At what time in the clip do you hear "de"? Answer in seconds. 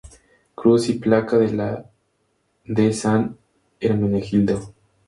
1.37-1.53, 2.65-2.91